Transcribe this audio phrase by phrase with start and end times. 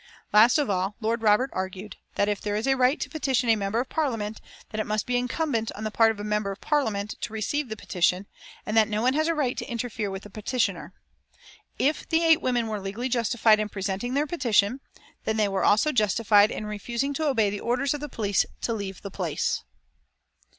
[0.33, 3.55] Last of all Lord Robert argued that if there is a right to petition a
[3.55, 6.59] Member of Parliament, then it must be incumbent on the part of a Member of
[6.59, 8.25] Parliament to receive the petition,
[8.65, 10.91] and that no one has a right to interfere with the petitioner.
[11.77, 14.79] If the eight women were legally justified in presenting their petition,
[15.25, 18.73] then they were also justified in refusing to obey the orders of the police to
[18.73, 19.61] leave the place.